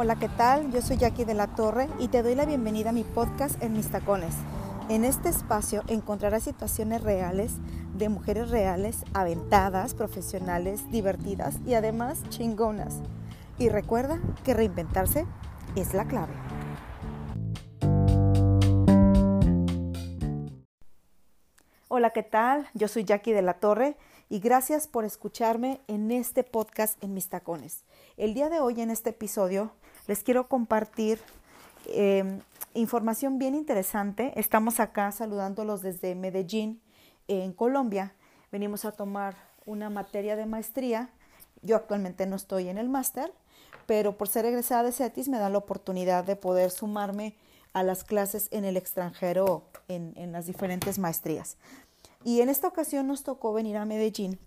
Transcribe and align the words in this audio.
Hola, 0.00 0.14
¿qué 0.14 0.28
tal? 0.28 0.70
Yo 0.70 0.80
soy 0.80 0.96
Jackie 0.96 1.24
de 1.24 1.34
la 1.34 1.48
Torre 1.48 1.88
y 1.98 2.06
te 2.06 2.22
doy 2.22 2.36
la 2.36 2.46
bienvenida 2.46 2.90
a 2.90 2.92
mi 2.92 3.02
podcast 3.02 3.60
en 3.60 3.72
Mis 3.72 3.90
Tacones. 3.90 4.32
En 4.88 5.04
este 5.04 5.28
espacio 5.28 5.82
encontrarás 5.88 6.44
situaciones 6.44 7.02
reales 7.02 7.54
de 7.94 8.08
mujeres 8.08 8.48
reales, 8.48 9.02
aventadas, 9.12 9.94
profesionales, 9.94 10.88
divertidas 10.92 11.56
y 11.66 11.74
además 11.74 12.22
chingonas. 12.28 13.00
Y 13.58 13.70
recuerda 13.70 14.20
que 14.44 14.54
reinventarse 14.54 15.26
es 15.74 15.92
la 15.94 16.04
clave. 16.04 16.32
Hola, 21.88 22.10
¿qué 22.10 22.22
tal? 22.22 22.68
Yo 22.74 22.86
soy 22.86 23.02
Jackie 23.02 23.32
de 23.32 23.42
la 23.42 23.54
Torre 23.54 23.96
y 24.28 24.38
gracias 24.38 24.86
por 24.86 25.04
escucharme 25.04 25.80
en 25.88 26.12
este 26.12 26.44
podcast 26.44 27.02
en 27.02 27.14
mis 27.14 27.28
tacones. 27.28 27.84
El 28.16 28.34
día 28.34 28.48
de 28.48 28.60
hoy 28.60 28.80
en 28.80 28.90
este 28.90 29.10
episodio 29.10 29.72
les 30.08 30.24
quiero 30.24 30.48
compartir 30.48 31.20
eh, 31.86 32.40
información 32.74 33.38
bien 33.38 33.54
interesante. 33.54 34.32
Estamos 34.36 34.80
acá 34.80 35.12
saludándolos 35.12 35.82
desde 35.82 36.14
Medellín, 36.16 36.80
en 37.28 37.52
Colombia. 37.52 38.14
Venimos 38.50 38.86
a 38.86 38.92
tomar 38.92 39.36
una 39.66 39.90
materia 39.90 40.34
de 40.34 40.46
maestría. 40.46 41.10
Yo 41.60 41.76
actualmente 41.76 42.26
no 42.26 42.36
estoy 42.36 42.68
en 42.68 42.78
el 42.78 42.88
máster, 42.88 43.32
pero 43.86 44.16
por 44.16 44.28
ser 44.28 44.46
egresada 44.46 44.84
de 44.84 44.92
CETIS 44.92 45.28
me 45.28 45.38
da 45.38 45.50
la 45.50 45.58
oportunidad 45.58 46.24
de 46.24 46.36
poder 46.36 46.70
sumarme 46.70 47.36
a 47.74 47.82
las 47.82 48.02
clases 48.02 48.48
en 48.50 48.64
el 48.64 48.78
extranjero 48.78 49.64
en 49.88 50.32
las 50.32 50.46
diferentes 50.46 50.98
maestrías. 50.98 51.58
Y 52.24 52.40
en 52.40 52.48
esta 52.48 52.66
ocasión 52.66 53.06
nos 53.06 53.24
tocó 53.24 53.52
venir 53.52 53.76
a 53.76 53.84
Medellín 53.84 54.38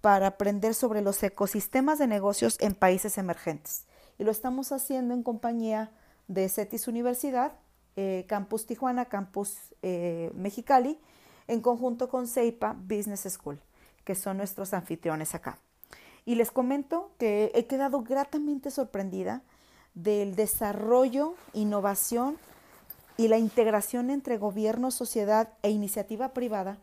para 0.00 0.28
aprender 0.28 0.74
sobre 0.74 1.02
los 1.02 1.20
ecosistemas 1.22 1.98
de 1.98 2.06
negocios 2.06 2.56
en 2.60 2.74
países 2.74 3.18
emergentes 3.18 3.86
y 4.20 4.24
lo 4.24 4.30
estamos 4.30 4.70
haciendo 4.70 5.14
en 5.14 5.22
compañía 5.22 5.90
de 6.28 6.46
CETIS 6.50 6.88
Universidad, 6.88 7.54
eh, 7.96 8.26
Campus 8.28 8.66
Tijuana, 8.66 9.06
Campus 9.06 9.56
eh, 9.80 10.30
Mexicali, 10.34 11.00
en 11.48 11.62
conjunto 11.62 12.10
con 12.10 12.28
CEIPA 12.28 12.76
Business 12.82 13.26
School, 13.30 13.58
que 14.04 14.14
son 14.14 14.36
nuestros 14.36 14.74
anfitriones 14.74 15.34
acá. 15.34 15.58
Y 16.26 16.34
les 16.34 16.50
comento 16.50 17.12
que 17.16 17.50
he 17.54 17.64
quedado 17.64 18.02
gratamente 18.02 18.70
sorprendida 18.70 19.42
del 19.94 20.36
desarrollo, 20.36 21.34
innovación 21.54 22.36
y 23.16 23.28
la 23.28 23.38
integración 23.38 24.10
entre 24.10 24.36
gobierno, 24.36 24.90
sociedad 24.90 25.54
e 25.62 25.70
iniciativa 25.70 26.34
privada 26.34 26.76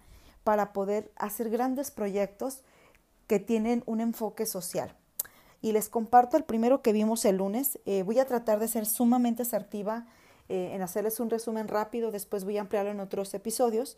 para 0.43 0.73
poder 0.73 1.11
hacer 1.15 1.51
grandes 1.51 1.91
proyectos 1.91 2.63
que 3.27 3.39
tienen 3.39 3.83
un 3.85 4.01
enfoque 4.01 4.47
social 4.47 4.95
y 5.61 5.71
les 5.71 5.89
comparto 5.89 6.37
el 6.37 6.43
primero 6.43 6.81
que 6.81 6.93
vimos 6.93 7.25
el 7.25 7.37
lunes. 7.37 7.79
Eh, 7.85 8.03
voy 8.03 8.19
a 8.19 8.25
tratar 8.25 8.59
de 8.59 8.67
ser 8.67 8.85
sumamente 8.85 9.41
asertiva 9.41 10.05
eh, 10.49 10.71
en 10.73 10.81
hacerles 10.81 11.19
un 11.19 11.29
resumen 11.29 11.67
rápido, 11.67 12.11
después 12.11 12.43
voy 12.45 12.57
a 12.57 12.61
ampliarlo 12.61 12.91
en 12.91 12.99
otros 12.99 13.33
episodios, 13.33 13.97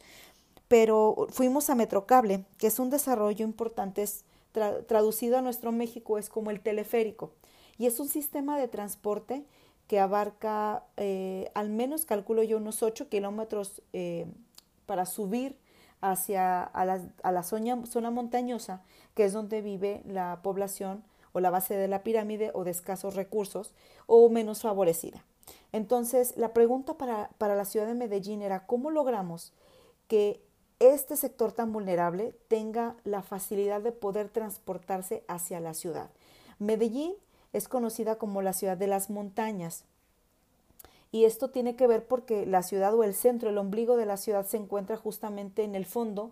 pero 0.68 1.28
fuimos 1.32 1.70
a 1.70 1.76
Metrocable, 1.76 2.46
que 2.58 2.68
es 2.68 2.80
un 2.80 2.90
desarrollo 2.90 3.46
importante, 3.46 4.04
es 4.04 4.26
traducido 4.88 5.38
a 5.38 5.42
nuestro 5.42 5.72
México 5.72 6.18
es 6.18 6.28
como 6.28 6.50
el 6.50 6.60
teleférico, 6.60 7.32
y 7.78 7.86
es 7.86 8.00
un 8.00 8.08
sistema 8.08 8.58
de 8.58 8.68
transporte 8.68 9.44
que 9.88 10.00
abarca 10.00 10.84
eh, 10.98 11.52
al 11.54 11.70
menos, 11.70 12.06
calculo 12.06 12.44
yo, 12.44 12.58
unos 12.58 12.82
8 12.84 13.10
kilómetros 13.10 13.82
para 14.86 15.06
subir 15.06 15.56
hacia 16.02 16.64
a 16.64 16.86
la, 16.86 17.02
a 17.22 17.32
la 17.32 17.44
zona, 17.44 17.86
zona 17.86 18.10
montañosa, 18.10 18.82
que 19.14 19.26
es 19.26 19.34
donde 19.34 19.62
vive 19.62 20.02
la 20.06 20.40
población 20.42 21.04
o 21.32 21.40
la 21.40 21.50
base 21.50 21.76
de 21.76 21.88
la 21.88 22.04
pirámide 22.04 22.52
o 22.54 22.64
de 22.64 22.72
escasos 22.72 23.16
recursos 23.16 23.74
o 24.08 24.30
menos 24.30 24.62
favorecida. 24.62 25.24
Entonces, 25.72 26.36
la 26.38 26.54
pregunta 26.54 26.96
para, 26.96 27.30
para 27.38 27.56
la 27.56 27.66
ciudad 27.66 27.88
de 27.88 27.94
Medellín 27.94 28.42
era 28.42 28.66
cómo 28.66 28.92
logramos 28.92 29.54
que 30.08 30.42
este 30.80 31.18
sector 31.18 31.52
tan 31.52 31.74
vulnerable 31.74 32.34
tenga 32.48 32.96
la 33.04 33.22
facilidad 33.22 33.82
de 33.82 33.92
poder 33.92 34.30
transportarse 34.30 35.24
hacia 35.28 35.60
la 35.60 35.74
ciudad. 35.74 36.10
Medellín 36.58 37.14
es 37.54 37.68
conocida 37.68 38.16
como 38.16 38.42
la 38.42 38.54
ciudad 38.54 38.78
de 38.78 38.88
las 38.88 39.10
montañas. 39.10 39.84
Y 41.12 41.26
esto 41.26 41.50
tiene 41.50 41.76
que 41.76 41.88
ver 41.88 42.06
porque 42.06 42.46
la 42.46 42.64
ciudad 42.64 42.94
o 42.94 43.04
el 43.04 43.16
centro, 43.16 43.50
el 43.50 43.58
ombligo 43.58 43.98
de 43.98 44.06
la 44.06 44.18
ciudad 44.18 44.46
se 44.46 44.58
encuentra 44.58 44.96
justamente 44.96 45.64
en 45.64 45.76
el 45.76 45.86
fondo 45.86 46.32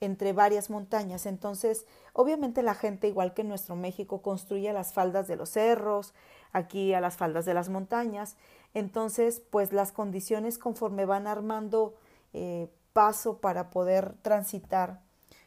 entre 0.00 0.32
varias 0.32 0.70
montañas. 0.70 1.26
Entonces, 1.26 1.86
obviamente 2.12 2.62
la 2.62 2.74
gente, 2.74 3.08
igual 3.08 3.34
que 3.34 3.42
en 3.42 3.48
nuestro 3.48 3.76
México, 3.76 4.22
construye 4.22 4.72
las 4.72 4.92
faldas 4.92 5.26
de 5.26 5.36
los 5.36 5.50
cerros, 5.50 6.14
aquí 6.52 6.94
a 6.94 7.00
las 7.00 7.16
faldas 7.16 7.44
de 7.44 7.54
las 7.54 7.68
montañas. 7.68 8.36
Entonces, 8.74 9.40
pues 9.50 9.72
las 9.72 9.92
condiciones 9.92 10.58
conforme 10.58 11.04
van 11.06 11.26
armando 11.26 11.94
eh, 12.32 12.68
paso 12.92 13.38
para 13.38 13.70
poder 13.70 14.14
transitar 14.22 15.00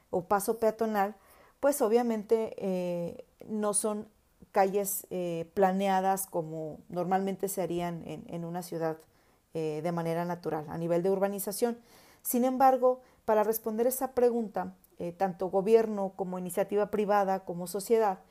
o 0.10 0.26
paso 0.26 0.60
peatonal, 0.60 1.16
pues 1.60 1.82
obviamente 1.82 2.56
eh, 2.58 3.26
no 3.48 3.74
son 3.74 4.08
calles 4.52 5.06
eh, 5.10 5.50
planeadas 5.54 6.26
como 6.26 6.80
normalmente 6.90 7.48
se 7.50 7.62
harían 7.62 8.04
en 8.06 8.46
una 8.46 8.64
ciudad 8.64 8.98
de 9.54 9.92
manera 9.92 10.26
natural 10.26 10.66
a 10.70 10.78
nivel 10.78 11.02
de 11.02 11.10
urbanización. 11.10 11.80
Sin 12.22 12.46
embargo, 12.46 13.02
para 13.30 13.44
responder 13.44 13.86
esa 13.86 14.14
pregunta, 14.16 14.74
eh, 14.98 15.12
tanto 15.12 15.52
gobierno 15.52 16.14
como 16.16 16.40
iniciativa 16.40 16.90
privada 16.90 17.46
como 17.46 17.68
sociedad 17.68 18.22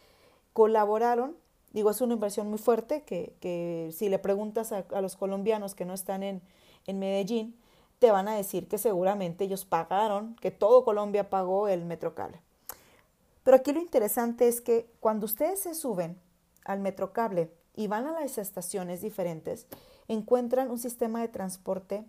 colaboraron. 0.53 1.37
Digo, 1.71 1.91
es 1.91 2.01
una 2.01 2.15
inversión 2.15 2.51
muy 2.51 2.59
fuerte 2.59 3.05
que, 3.05 3.93
si 3.97 4.09
le 4.09 4.19
preguntas 4.19 4.73
a, 4.73 5.01
los 5.01 5.15
colombianos 5.15 5.77
que 5.77 5.85
no 5.85 5.95
están 5.95 6.25
en, 6.25 6.43
en 6.89 6.99
Medellín, 6.99 7.57
te 8.01 8.11
van 8.11 8.27
a 8.27 8.35
decir 8.35 8.67
que 8.67 8.77
seguramente 8.77 9.45
ellos 9.45 9.65
pagaron, 9.65 10.35
que 10.41 10.51
todo 10.51 10.85
Colombia 10.85 11.31
pagó 11.31 11.69
el 11.69 11.85
Metrocable. 11.85 12.43
Pero 13.45 13.57
aquí 13.57 13.73
lo 13.73 13.81
interesante 13.81 14.49
es 14.49 14.61
que 14.61 14.91
cuando 14.99 15.27
ustedes 15.27 15.61
se 15.61 15.77
suben 15.77 16.19
al 16.65 16.81
Metrocable 16.81 17.53
y 17.77 17.87
van 17.87 18.09
a 18.09 18.21
las 18.21 18.37
estaciones 18.37 19.01
diferentes, 19.01 19.69
encuentran 20.09 20.73
un 20.73 20.81
sistema 20.81 21.21
de 21.21 21.29
transporte 21.29 22.05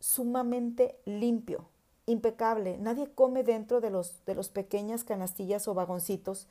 sumamente 0.00 0.98
limpio, 1.06 1.70
impecable. 2.06 2.78
Nadie 2.78 3.10
come 3.14 3.42
dentro 3.42 3.80
de 3.80 3.90
los, 3.90 4.24
de 4.24 4.34
los 4.34 4.48
pequeñas 4.48 5.04
canastillas 5.04 5.68
o 5.68 5.74
vagoncitos. 5.74 6.46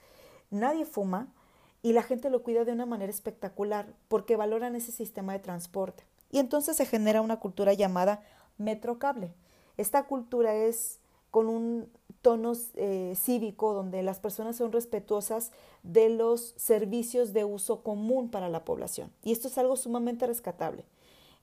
Nadie 0.52 0.86
fuma 0.86 1.34
y 1.82 1.94
la 1.94 2.04
gente 2.04 2.30
lo 2.30 2.44
cuida 2.44 2.66
de 2.66 2.72
una 2.72 2.86
manera 2.86 3.12
espectacular 3.12 3.94
porque 4.08 4.36
valoran 4.36 4.76
ese 4.76 4.92
sistema 4.92 5.34
de 5.34 5.40
transporte. 5.40 6.04
Y 6.32 6.40
entonces 6.40 6.78
se 6.78 6.86
genera 6.86 7.22
una 7.22 7.40
cultura 7.40 7.74
llamada 7.74 8.22
metrocable. 8.58 9.34
Esta 9.78 10.04
cultura 10.04 10.56
es 10.56 11.00
con 11.32 11.48
un 11.48 11.90
tono 12.22 12.54
eh, 12.76 13.14
cívico 13.16 13.74
donde 13.74 14.02
las 14.02 14.20
personas 14.20 14.56
son 14.56 14.72
respetuosas 14.72 15.52
de 15.84 16.10
los 16.10 16.54
servicios 16.58 17.34
de 17.34 17.44
uso 17.44 17.84
común 17.84 18.32
para 18.32 18.50
la 18.50 18.66
población. 18.66 19.12
Y 19.22 19.32
esto 19.32 19.48
es 19.48 19.58
algo 19.58 19.76
sumamente 19.76 20.26
rescatable. 20.26 20.86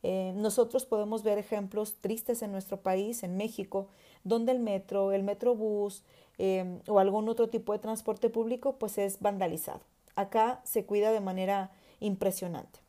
Eh, 0.02 0.32
nosotros 0.34 0.84
podemos 0.84 1.22
ver 1.22 1.38
ejemplos 1.38 1.96
tristes 2.00 2.42
en 2.42 2.50
nuestro 2.50 2.80
país, 2.80 3.22
en 3.22 3.36
México, 3.36 3.88
donde 4.24 4.52
el 4.52 4.58
metro, 4.58 5.12
el 5.12 5.22
metrobús 5.22 6.02
em, 6.38 6.80
o 6.88 6.98
algún 6.98 7.28
otro 7.28 7.48
tipo 7.48 7.72
de 7.72 7.78
transporte 7.78 8.28
público 8.28 8.76
pues 8.78 8.98
es 8.98 9.20
vandalizado. 9.20 9.80
Acá 10.16 10.60
se 10.64 10.84
cuida 10.84 11.12
de 11.12 11.20
manera 11.20 11.70
impresionante. 12.00 12.80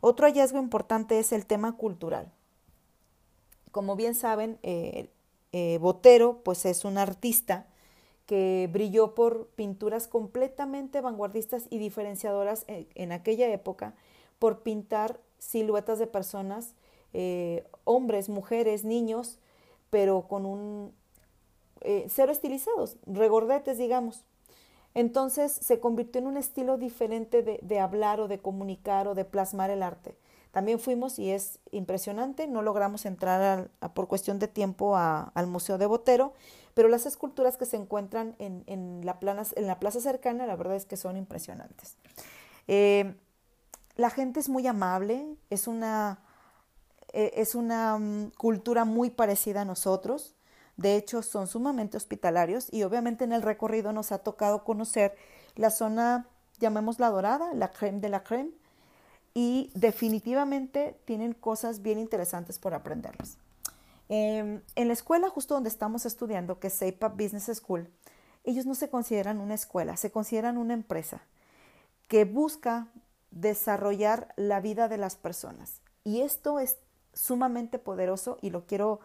Otro 0.00 0.26
hallazgo 0.26 0.58
importante 0.58 1.18
es 1.18 1.32
el 1.32 1.44
tema 1.46 1.76
cultural. 1.76 2.30
Como 3.72 3.96
bien 3.96 4.14
saben, 4.14 4.58
eh, 4.62 5.10
eh, 5.52 5.78
Botero 5.80 6.40
pues 6.44 6.64
es 6.64 6.84
un 6.84 6.98
artista 6.98 7.66
que 8.26 8.68
brilló 8.72 9.14
por 9.16 9.48
pinturas 9.48 10.06
completamente 10.06 11.00
vanguardistas 11.00 11.64
y 11.68 11.78
diferenciadoras 11.78 12.64
en 12.68 13.10
aquella 13.10 13.48
época 13.48 13.94
por 14.38 14.60
pintar 14.62 15.18
siluetas 15.40 15.98
de 15.98 16.06
personas, 16.06 16.74
eh, 17.12 17.66
hombres, 17.84 18.28
mujeres, 18.28 18.84
niños, 18.84 19.38
pero 19.90 20.28
con 20.28 20.46
un 20.46 20.92
eh, 21.80 22.06
cero 22.08 22.30
estilizados, 22.30 22.96
regordetes, 23.06 23.78
digamos. 23.78 24.24
Entonces 24.94 25.52
se 25.52 25.80
convirtió 25.80 26.20
en 26.20 26.26
un 26.26 26.36
estilo 26.36 26.76
diferente 26.76 27.42
de, 27.42 27.80
hablar 27.80 28.20
o 28.20 28.28
de 28.28 28.38
comunicar 28.38 29.08
o 29.08 29.14
de 29.14 29.24
plasmar 29.24 29.70
el 29.70 29.82
arte. 29.82 30.16
También 30.50 30.80
fuimos, 30.80 31.18
y 31.20 31.30
es 31.30 31.60
impresionante, 31.70 32.48
no 32.48 32.60
logramos 32.60 33.06
entrar 33.06 33.70
por 33.94 34.08
cuestión 34.08 34.40
de 34.40 34.48
tiempo 34.48 34.96
al 34.96 35.46
Museo 35.46 35.78
de 35.78 35.86
Botero, 35.86 36.32
pero 36.74 36.88
las 36.88 37.06
esculturas 37.06 37.56
que 37.56 37.66
se 37.66 37.76
encuentran 37.76 38.34
en, 38.38 39.00
la, 39.04 39.18
en 39.54 39.66
la 39.68 39.78
plaza 39.78 40.00
cercana, 40.00 40.46
la 40.46 40.56
verdad 40.56 40.74
es 40.74 40.86
que 40.86 40.96
son 40.96 41.16
impresionantes. 41.16 41.96
Eh, 42.66 43.14
la 43.96 44.10
gente 44.10 44.40
es 44.40 44.48
muy 44.48 44.66
amable, 44.66 45.36
es 45.50 45.66
una, 45.66 46.20
eh, 47.12 47.32
es 47.36 47.54
una 47.54 47.98
mm, 47.98 48.32
cultura 48.36 48.84
muy 48.84 49.10
parecida 49.10 49.62
a 49.62 49.64
nosotros. 49.64 50.34
De 50.76 50.96
hecho, 50.96 51.22
son 51.22 51.46
sumamente 51.46 51.96
hospitalarios 51.96 52.72
y 52.72 52.82
obviamente 52.84 53.24
en 53.24 53.32
el 53.32 53.42
recorrido 53.42 53.92
nos 53.92 54.12
ha 54.12 54.18
tocado 54.18 54.64
conocer 54.64 55.14
la 55.56 55.70
zona, 55.70 56.26
llamémosla 56.58 57.10
dorada, 57.10 57.52
la 57.54 57.70
creme 57.70 58.00
de 58.00 58.08
la 58.08 58.22
creme. 58.22 58.50
y 59.32 59.70
definitivamente 59.74 60.98
tienen 61.04 61.34
cosas 61.34 61.82
bien 61.82 62.00
interesantes 62.00 62.58
por 62.58 62.74
aprenderlas. 62.74 63.38
Em, 64.08 64.60
en 64.74 64.88
la 64.88 64.92
escuela 64.92 65.28
justo 65.28 65.54
donde 65.54 65.68
estamos 65.68 66.04
estudiando, 66.04 66.58
que 66.58 66.66
es 66.66 66.74
SEIPA 66.74 67.10
Business 67.10 67.48
School, 67.54 67.88
ellos 68.42 68.66
no 68.66 68.74
se 68.74 68.90
consideran 68.90 69.38
una 69.38 69.54
escuela, 69.54 69.96
se 69.96 70.10
consideran 70.10 70.58
una 70.58 70.74
empresa 70.74 71.22
que 72.08 72.24
busca 72.24 72.88
desarrollar 73.30 74.32
la 74.36 74.60
vida 74.60 74.88
de 74.88 74.98
las 74.98 75.16
personas. 75.16 75.80
Y 76.04 76.20
esto 76.22 76.58
es 76.58 76.78
sumamente 77.12 77.78
poderoso 77.78 78.38
y 78.40 78.50
lo 78.50 78.66
quiero 78.66 79.00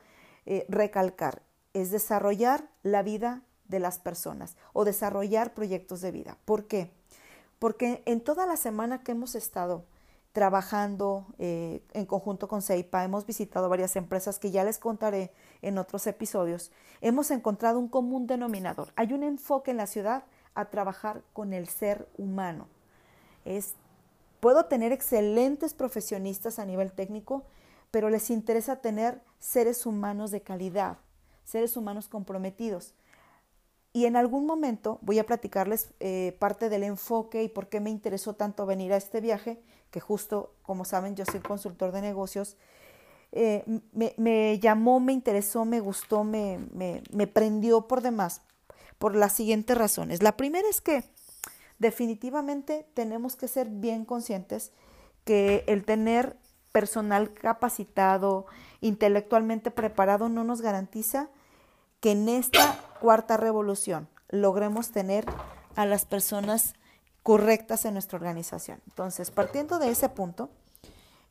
eh, 0.46 0.66
recalcar, 0.70 1.42
es 1.74 1.92
desarrollar 1.92 2.70
la 2.84 3.04
vida 3.04 3.42
de 3.68 3.80
las 3.80 4.00
personas 4.00 4.56
o 4.74 4.86
desarrollar 4.86 5.54
proyectos 5.54 6.02
de 6.02 6.12
vida. 6.12 6.38
¿Por 6.46 6.68
qué? 6.68 6.92
Porque 7.60 8.04
en 8.06 8.22
toda 8.22 8.46
la 8.46 8.58
semana 8.58 9.02
que 9.02 9.14
hemos 9.14 9.36
estado 9.36 9.86
trabajando 10.34 11.26
eh, 11.40 11.82
en 11.94 12.06
conjunto 12.06 12.48
con 12.48 12.62
CEIPA, 12.62 13.06
hemos 13.06 13.26
visitado 13.26 13.70
varias 13.70 13.96
empresas 13.96 14.38
que 14.38 14.52
ya 14.52 14.66
les 14.66 14.78
contaré 14.78 15.32
en 15.62 15.78
otros 15.78 16.06
episodios, 16.08 16.72
hemos 17.00 17.32
encontrado 17.32 17.80
un 17.80 17.88
común 17.88 18.28
denominador. 18.28 18.92
Hay 18.98 19.14
un 19.14 19.24
enfoque 19.24 19.72
en 19.72 19.78
la 19.78 19.88
ciudad 19.88 20.26
a 20.54 20.66
trabajar 20.66 21.22
con 21.32 21.54
el 21.54 21.70
ser 21.70 22.10
humano. 22.18 22.68
Es, 23.46 23.76
puedo 24.46 24.66
tener 24.66 24.92
excelentes 24.92 25.74
profesionistas 25.74 26.60
a 26.60 26.68
nivel 26.68 26.92
técnico, 26.92 27.46
pero 27.90 28.12
les 28.12 28.30
interesa 28.30 28.76
tener 28.76 29.20
seres 29.40 29.88
humanos 29.88 30.30
de 30.30 30.42
calidad, 30.42 31.00
seres 31.46 31.76
humanos 31.76 32.08
comprometidos. 32.08 32.94
Y 33.92 34.06
en 34.06 34.16
algún 34.16 34.46
momento 34.46 35.00
voy 35.02 35.18
a 35.18 35.26
platicarles 35.26 35.96
eh, 36.00 36.38
parte 36.38 36.70
del 36.70 36.84
enfoque 36.84 37.42
y 37.42 37.50
por 37.50 37.70
qué 37.70 37.80
me 37.80 37.90
interesó 37.90 38.36
tanto 38.36 38.68
venir 38.68 38.94
a 38.94 38.98
este 38.98 39.20
viaje, 39.20 39.60
que 39.90 40.00
justo, 40.00 40.54
como 40.62 40.86
saben, 40.86 41.16
yo 41.16 41.26
soy 41.26 41.40
consultor 41.40 41.92
de 41.92 42.02
negocios. 42.02 42.56
Eh, 43.32 43.64
me, 43.94 44.60
llamó, 44.60 45.00
me 45.00 45.14
interesó, 45.14 45.66
me 45.66 45.80
gustó, 45.80 46.24
me, 46.24 46.60
me 46.72 47.26
prendió 47.26 47.88
por 47.88 48.04
demás, 48.04 48.44
por 49.00 49.16
las 49.16 49.34
siguientes 49.34 49.76
razones. 49.76 50.22
La 50.22 50.38
primera 50.38 50.70
es 50.70 50.82
que 50.82 51.04
definitivamente 51.80 52.88
tenemos 52.94 53.36
que 53.36 53.48
ser 53.48 53.70
bien 53.70 54.06
conscientes 54.06 54.72
que 55.24 55.64
el 55.68 55.86
tener 55.86 56.38
personal 56.72 57.34
capacitado, 57.34 58.46
intelectualmente 58.82 59.72
preparado, 59.72 60.30
no 60.30 60.44
nos 60.44 60.62
garantiza 60.62 61.30
que 62.00 62.12
en 62.12 62.30
esta 62.30 62.78
cuarta 63.00 63.38
revolución 63.38 64.10
logremos 64.30 64.92
tener 64.92 65.26
a 65.76 65.86
las 65.86 66.06
personas 66.06 66.74
correctas 67.24 67.86
en 67.86 67.94
nuestra 67.94 68.18
organización. 68.18 68.82
Entonces, 68.88 69.32
partiendo 69.32 69.80
de 69.80 69.90
ese 69.90 70.10
punto, 70.10 70.52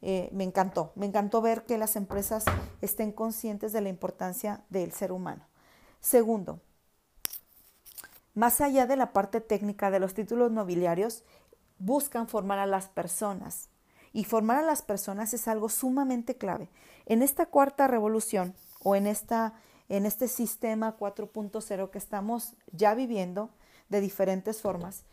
eh, 0.02 0.29
me 0.32 0.44
encantó, 0.44 0.93
me 0.96 1.06
encantó 1.06 1.41
ver 1.41 1.64
que 1.64 1.79
las 1.79 1.96
empresas 1.96 2.44
estén 2.82 3.12
conscientes 3.12 3.73
de 3.73 3.81
la 3.81 3.88
importancia 3.88 4.62
del 4.70 4.93
ser 4.93 5.12
humano. 5.12 5.46
Segundo, 6.00 6.61
más 8.35 8.61
allá 8.61 8.87
de 8.87 8.97
la 8.97 9.13
parte 9.13 9.41
técnica 9.41 9.91
de 9.91 10.01
los 10.01 10.15
títulos 10.15 10.51
nobiliarios, 10.51 11.25
buscan 11.79 12.29
formar 12.29 12.59
a 12.59 12.67
las 12.67 12.89
personas 12.89 13.69
y 14.13 14.25
formar 14.25 14.59
a 14.59 14.63
las 14.63 14.83
personas 14.83 15.35
es 15.35 15.49
algo 15.49 15.69
sumamente 15.69 16.37
clave. 16.37 16.71
En 17.07 17.23
esta 17.23 17.47
cuarta 17.47 17.89
revolución 17.89 18.55
o 18.81 18.97
en, 18.97 19.07
esta, 19.07 19.55
en 19.89 20.07
este 20.07 20.29
sistema 20.29 20.97
4.0 20.97 21.91
que 21.91 21.99
estamos 21.99 22.55
ya 22.73 22.95
viviendo 22.95 23.51
de 23.89 24.01
diferentes 24.01 24.61
formas, 24.61 25.05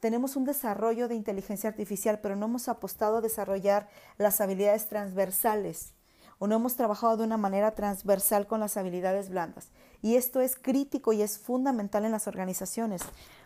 tenemos 0.00 0.36
un 0.36 0.44
desarrollo 0.44 1.08
de 1.08 1.14
inteligencia 1.14 1.68
artificial, 1.68 2.20
pero 2.20 2.36
no 2.36 2.46
hemos 2.46 2.68
apostado 2.68 3.18
a 3.18 3.20
desarrollar 3.20 3.88
las 4.16 4.40
habilidades 4.40 4.88
transversales 4.88 5.94
o 6.38 6.46
no 6.46 6.56
hemos 6.56 6.76
trabajado 6.76 7.16
de 7.16 7.24
una 7.24 7.36
manera 7.36 7.74
transversal 7.74 8.46
con 8.46 8.60
las 8.60 8.76
habilidades 8.76 9.28
blandas. 9.28 9.70
Y 10.02 10.16
esto 10.16 10.40
es 10.40 10.56
crítico 10.56 11.12
y 11.12 11.22
es 11.22 11.38
fundamental 11.38 12.04
en 12.04 12.12
las 12.12 12.28
organizaciones, 12.28 13.02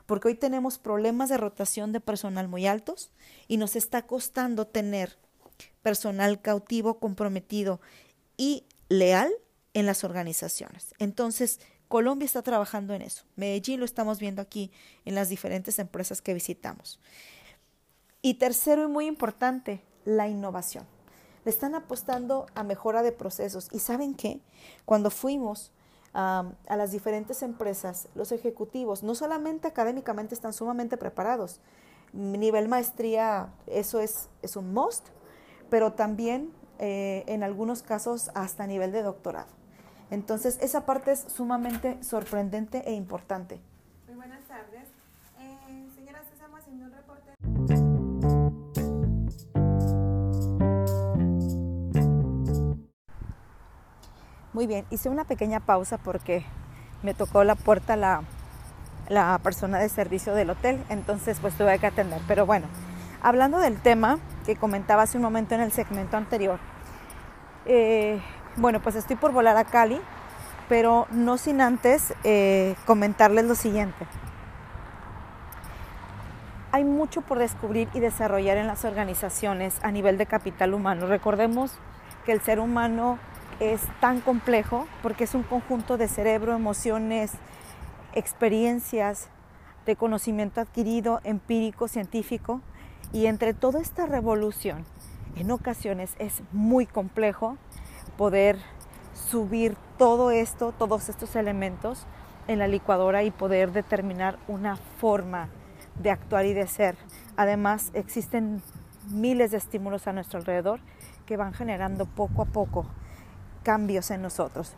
porque 0.06 0.28
hoy 0.28 0.34
tenemos 0.34 0.78
problemas 0.78 1.28
de 1.28 1.38
rotación 1.38 1.92
de 1.92 2.00
personal 2.00 2.48
muy 2.48 2.66
altos 2.66 3.10
y 3.48 3.56
nos 3.56 3.76
está 3.76 4.02
costando 4.02 4.66
tener 4.66 5.18
personal 5.82 6.40
cautivo, 6.40 6.98
comprometido 6.98 7.80
y 8.36 8.66
leal 8.88 9.32
en 9.74 9.86
las 9.86 10.04
organizaciones. 10.04 10.94
Entonces, 10.98 11.60
Colombia 11.88 12.26
está 12.26 12.42
trabajando 12.42 12.94
en 12.94 13.02
eso. 13.02 13.24
Medellín 13.36 13.78
lo 13.78 13.84
estamos 13.84 14.18
viendo 14.18 14.40
aquí 14.40 14.70
en 15.04 15.14
las 15.14 15.28
diferentes 15.28 15.78
empresas 15.78 16.22
que 16.22 16.34
visitamos. 16.34 17.00
Y 18.22 18.34
tercero 18.34 18.84
y 18.84 18.86
muy 18.86 19.06
importante, 19.06 19.82
la 20.04 20.28
innovación. 20.28 20.86
Le 21.44 21.50
están 21.50 21.74
apostando 21.74 22.46
a 22.54 22.62
mejora 22.62 23.02
de 23.02 23.12
procesos. 23.12 23.68
¿Y 23.72 23.80
saben 23.80 24.14
qué? 24.14 24.40
Cuando 24.84 25.10
fuimos 25.10 25.72
a 26.14 26.44
las 26.68 26.92
diferentes 26.92 27.42
empresas, 27.42 28.08
los 28.14 28.32
ejecutivos 28.32 29.02
no 29.02 29.14
solamente 29.14 29.66
académicamente 29.66 30.34
están 30.34 30.52
sumamente 30.52 30.98
preparados, 30.98 31.60
nivel 32.12 32.68
maestría, 32.68 33.52
eso 33.66 34.00
es, 34.00 34.28
es 34.42 34.56
un 34.56 34.74
must, 34.74 35.08
pero 35.70 35.94
también 35.94 36.52
eh, 36.78 37.24
en 37.26 37.42
algunos 37.42 37.82
casos 37.82 38.30
hasta 38.34 38.66
nivel 38.66 38.92
de 38.92 39.02
doctorado. 39.02 39.48
Entonces, 40.10 40.58
esa 40.60 40.84
parte 40.84 41.12
es 41.12 41.20
sumamente 41.20 41.96
sorprendente 42.02 42.82
e 42.86 42.92
importante. 42.92 43.60
Muy 54.52 54.66
bien, 54.66 54.84
hice 54.90 55.08
una 55.08 55.24
pequeña 55.24 55.60
pausa 55.60 55.96
porque 55.96 56.44
me 57.02 57.14
tocó 57.14 57.42
la 57.42 57.54
puerta 57.54 57.96
la, 57.96 58.22
la 59.08 59.38
persona 59.42 59.78
de 59.78 59.88
servicio 59.88 60.34
del 60.34 60.50
hotel, 60.50 60.84
entonces 60.90 61.38
pues 61.40 61.54
tuve 61.54 61.78
que 61.78 61.86
atender. 61.86 62.20
Pero 62.28 62.44
bueno, 62.44 62.66
hablando 63.22 63.60
del 63.60 63.80
tema 63.80 64.18
que 64.44 64.56
comentaba 64.56 65.04
hace 65.04 65.16
un 65.16 65.22
momento 65.22 65.54
en 65.54 65.62
el 65.62 65.72
segmento 65.72 66.18
anterior, 66.18 66.58
eh, 67.64 68.20
bueno, 68.56 68.80
pues 68.80 68.94
estoy 68.94 69.16
por 69.16 69.32
volar 69.32 69.56
a 69.56 69.64
Cali, 69.64 69.98
pero 70.68 71.06
no 71.10 71.38
sin 71.38 71.62
antes 71.62 72.12
eh, 72.22 72.74
comentarles 72.84 73.46
lo 73.46 73.54
siguiente. 73.54 74.06
Hay 76.72 76.84
mucho 76.84 77.22
por 77.22 77.38
descubrir 77.38 77.88
y 77.94 78.00
desarrollar 78.00 78.58
en 78.58 78.66
las 78.66 78.84
organizaciones 78.84 79.78
a 79.82 79.90
nivel 79.90 80.18
de 80.18 80.26
capital 80.26 80.74
humano. 80.74 81.06
Recordemos 81.06 81.72
que 82.26 82.32
el 82.32 82.42
ser 82.42 82.60
humano 82.60 83.18
es 83.62 83.82
tan 84.00 84.20
complejo 84.20 84.86
porque 85.02 85.24
es 85.24 85.34
un 85.34 85.44
conjunto 85.44 85.96
de 85.96 86.08
cerebro, 86.08 86.52
emociones, 86.52 87.32
experiencias, 88.12 89.28
de 89.86 89.94
conocimiento 89.94 90.60
adquirido, 90.60 91.20
empírico, 91.22 91.86
científico, 91.86 92.60
y 93.12 93.26
entre 93.26 93.54
toda 93.54 93.80
esta 93.80 94.06
revolución, 94.06 94.84
en 95.36 95.50
ocasiones 95.50 96.14
es 96.18 96.42
muy 96.52 96.86
complejo 96.86 97.56
poder 98.16 98.58
subir 99.14 99.76
todo 99.96 100.30
esto, 100.30 100.72
todos 100.72 101.08
estos 101.08 101.36
elementos 101.36 102.06
en 102.48 102.58
la 102.58 102.66
licuadora 102.66 103.22
y 103.22 103.30
poder 103.30 103.72
determinar 103.72 104.38
una 104.48 104.76
forma 104.76 105.48
de 106.02 106.10
actuar 106.10 106.46
y 106.46 106.54
de 106.54 106.66
ser. 106.66 106.96
Además, 107.36 107.90
existen 107.94 108.62
miles 109.10 109.50
de 109.50 109.58
estímulos 109.58 110.06
a 110.06 110.12
nuestro 110.12 110.38
alrededor 110.38 110.80
que 111.26 111.36
van 111.36 111.52
generando 111.52 112.06
poco 112.06 112.42
a 112.42 112.46
poco 112.46 112.86
cambios 113.62 114.10
en 114.10 114.22
nosotros. 114.22 114.74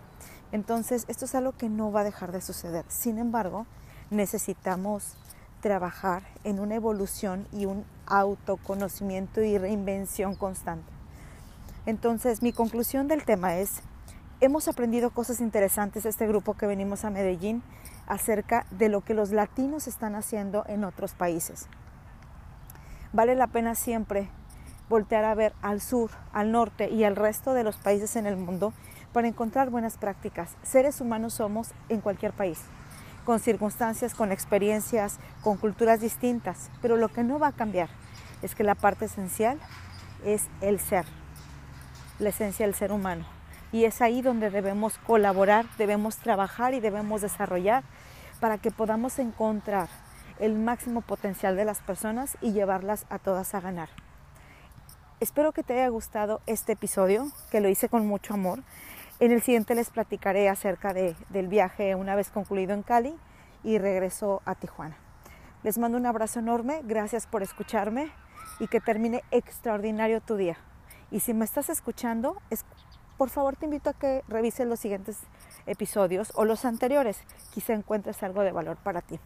Entonces, 0.53 1.05
esto 1.09 1.25
es 1.25 1.35
algo 1.35 1.53
que 1.53 1.69
no 1.69 1.91
va 1.91 2.00
a 2.00 2.05
dejar 2.05 2.33
de 2.33 2.41
suceder. 2.41 2.85
Sin 2.88 3.19
embargo, 3.19 3.67
necesitamos 4.11 5.17
trabajar 5.61 6.23
en 6.45 6.61
una 6.61 6.75
evolución 6.75 7.49
y 7.53 7.64
un 7.67 7.85
autoconocimiento 8.07 9.43
y 9.43 9.59
reinvención 9.59 10.35
constante. 10.35 10.93
Entonces, 11.87 12.43
mi 12.43 12.53
conclusión 12.53 13.09
del 13.09 13.25
tema 13.25 13.57
es, 13.57 13.81
hemos 14.41 14.69
aprendido 14.69 15.11
cosas 15.11 15.41
interesantes 15.41 16.07
este 16.07 16.26
grupo 16.26 16.55
que 16.55 16.67
venimos 16.67 17.05
a 17.05 17.11
Medellín 17.11 17.62
acerca 18.07 18.67
de 18.71 18.88
lo 18.88 19.00
que 19.00 19.14
los 19.14 19.31
latinos 19.33 19.87
están 19.87 20.14
haciendo 20.14 20.64
en 20.69 20.85
otros 20.85 21.14
países. 21.14 21.67
Vale 23.12 23.35
la 23.35 23.47
pena 23.47 23.75
siempre 23.75 24.29
voltear 24.94 25.24
a 25.24 25.34
ver 25.34 25.52
al 25.60 25.80
sur, 25.80 26.12
al 26.32 26.52
norte 26.52 26.88
y 26.88 27.02
al 27.02 27.16
resto 27.16 27.52
de 27.52 27.64
los 27.64 27.76
países 27.76 28.14
en 28.14 28.26
el 28.26 28.36
mundo 28.36 28.72
para 29.12 29.26
encontrar 29.26 29.68
buenas 29.68 29.96
prácticas. 29.96 30.54
Seres 30.62 31.00
humanos 31.00 31.34
somos 31.34 31.72
en 31.88 32.00
cualquier 32.00 32.32
país, 32.32 32.60
con 33.24 33.40
circunstancias, 33.40 34.14
con 34.14 34.30
experiencias, 34.30 35.18
con 35.42 35.56
culturas 35.56 36.00
distintas, 36.00 36.70
pero 36.80 36.96
lo 36.96 37.08
que 37.08 37.24
no 37.24 37.40
va 37.40 37.48
a 37.48 37.52
cambiar 37.52 37.88
es 38.40 38.54
que 38.54 38.62
la 38.62 38.76
parte 38.76 39.06
esencial 39.06 39.58
es 40.24 40.46
el 40.60 40.78
ser, 40.78 41.06
la 42.20 42.28
esencia 42.28 42.64
del 42.64 42.76
ser 42.76 42.92
humano. 42.92 43.26
Y 43.72 43.86
es 43.86 44.00
ahí 44.00 44.22
donde 44.22 44.48
debemos 44.48 44.98
colaborar, 44.98 45.66
debemos 45.76 46.18
trabajar 46.18 46.72
y 46.72 46.78
debemos 46.78 47.20
desarrollar 47.20 47.82
para 48.38 48.58
que 48.58 48.70
podamos 48.70 49.18
encontrar 49.18 49.88
el 50.38 50.54
máximo 50.54 51.00
potencial 51.00 51.56
de 51.56 51.64
las 51.64 51.80
personas 51.80 52.38
y 52.40 52.52
llevarlas 52.52 53.06
a 53.10 53.18
todas 53.18 53.56
a 53.56 53.60
ganar. 53.60 53.88
Espero 55.25 55.52
que 55.52 55.62
te 55.62 55.73
haya 55.73 55.88
gustado 55.88 56.43
este 56.45 56.73
episodio, 56.73 57.28
que 57.50 57.62
lo 57.62 57.71
hice 57.71 57.88
con 57.88 58.07
mucho 58.07 58.35
amor. 58.35 58.62
En 59.21 59.33
el 59.33 59.40
siguiente 59.40 59.75
les 59.75 59.88
platicaré 59.88 60.50
acerca 60.50 60.93
de, 60.93 61.16
del 61.31 61.49
viaje 61.49 61.95
una 61.95 62.14
vez 62.14 62.28
concluido 62.28 62.75
en 62.75 62.83
Cali 62.83 63.16
y 63.62 63.78
regreso 63.78 64.43
a 64.45 64.54
Tijuana. 64.54 64.99
Les 65.62 65.78
mando 65.78 65.97
un 65.97 66.04
abrazo 66.04 66.40
enorme, 66.40 66.83
gracias 66.85 67.26
por 67.26 67.43
escucharme 67.43 68.12
y 68.61 68.66
que 68.66 68.83
termine 68.83 69.25
extraordinario 69.31 70.21
tu 70.21 70.37
día. 70.37 70.59
Y 71.11 71.21
si 71.21 71.33
me 71.33 71.47
estás 71.47 71.71
escuchando, 71.71 72.37
es, 72.50 72.66
por 73.16 73.31
favor 73.31 73.57
te 73.57 73.64
invito 73.64 73.88
a 73.88 73.95
que 73.95 74.23
revises 74.28 74.66
los 74.66 74.78
siguientes 74.78 75.21
episodios 75.64 76.33
o 76.35 76.45
los 76.45 76.66
anteriores. 76.66 77.19
Quizá 77.54 77.73
encuentres 77.73 78.23
algo 78.23 78.43
de 78.43 78.52
valor 78.52 78.76
para 78.76 79.00
ti. 79.00 79.19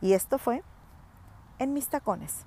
Y 0.00 0.14
esto 0.14 0.38
fue 0.38 0.62
En 1.58 1.74
mis 1.74 1.88
tacones. 1.88 2.46